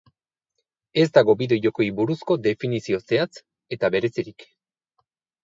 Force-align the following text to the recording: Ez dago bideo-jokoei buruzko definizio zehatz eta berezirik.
Ez 1.01 1.05
dago 1.17 1.35
bideo-jokoei 1.41 1.87
buruzko 1.99 2.39
definizio 2.49 3.01
zehatz 3.03 3.45
eta 3.79 3.93
berezirik. 3.99 4.49